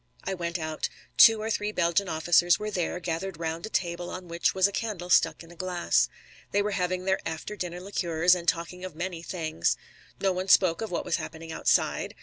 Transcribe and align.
I 0.23 0.33
went 0.33 0.57
out. 0.57 0.89
Two 1.15 1.43
or 1.43 1.51
three 1.51 1.71
Belgian 1.71 2.09
officers 2.09 2.57
were 2.57 2.71
there, 2.71 2.99
gathered 2.99 3.37
round 3.39 3.67
a 3.67 3.69
table 3.69 4.09
on 4.09 4.27
which 4.27 4.55
was 4.55 4.67
a 4.67 4.71
candle 4.71 5.11
stuck 5.11 5.43
in 5.43 5.51
a 5.51 5.55
glass. 5.55 6.09
They 6.51 6.63
were 6.63 6.71
having 6.71 7.05
their 7.05 7.19
after 7.23 7.55
dinner 7.55 7.79
liqueurs 7.79 8.33
and 8.33 8.47
talking 8.47 8.83
of 8.83 8.95
many 8.95 9.21
things. 9.21 9.77
No 10.19 10.31
one 10.31 10.47
spoke 10.47 10.81
of 10.81 10.89
what 10.89 11.05
was 11.05 11.17
happening 11.17 11.51
outside. 11.51 12.15